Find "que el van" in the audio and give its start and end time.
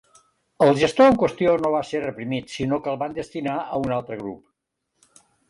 2.87-3.15